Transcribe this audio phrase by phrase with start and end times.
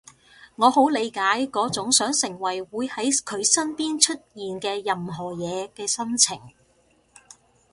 [0.55, 6.39] 我好理解嗰種想成為會喺佢身邊出現嘅任何嘢嘅心情